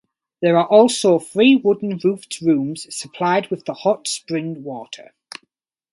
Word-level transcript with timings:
There 0.41 0.57
are 0.57 0.65
also 0.67 1.19
three 1.19 1.55
wooden 1.55 1.99
roofed 2.03 2.41
rooms 2.41 2.87
supplied 2.89 3.51
with 3.51 3.65
the 3.65 3.75
hot 3.75 4.07
spring 4.07 4.63
water. 4.63 5.13